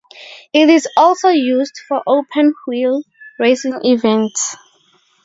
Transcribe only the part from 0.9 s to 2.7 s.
also used for open